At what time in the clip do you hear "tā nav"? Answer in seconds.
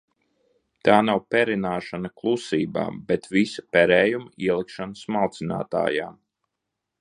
0.87-1.19